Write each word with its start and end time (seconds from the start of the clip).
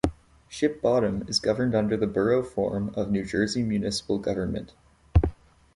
Ship 0.49 0.81
Bottom 0.81 1.25
is 1.27 1.37
governed 1.39 1.75
under 1.75 1.95
the 1.95 2.07
Borough 2.07 2.41
form 2.41 2.91
of 2.95 3.11
New 3.11 3.23
Jersey 3.23 3.61
municipal 3.61 4.17
government. 4.17 4.73